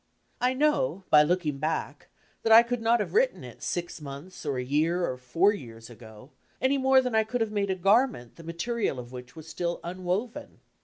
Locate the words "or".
4.47-4.57, 5.05-5.15